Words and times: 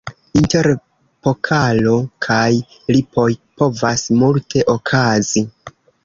Inter 0.39 0.67
pokalo 1.25 1.91
kaj 2.25 2.47
lipoj 2.95 3.25
povas 3.63 4.05
multe 4.23 4.63
okazi. 4.75 5.45